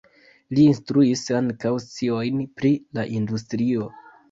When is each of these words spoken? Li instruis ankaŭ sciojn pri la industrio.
Li 0.59 0.63
instruis 0.69 1.23
ankaŭ 1.41 1.75
sciojn 1.85 2.41
pri 2.59 2.75
la 3.01 3.07
industrio. 3.21 3.89